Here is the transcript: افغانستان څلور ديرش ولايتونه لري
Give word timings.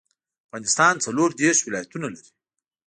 افغانستان 0.47 0.93
څلور 1.05 1.29
ديرش 1.41 1.59
ولايتونه 1.63 2.07
لري 2.13 2.29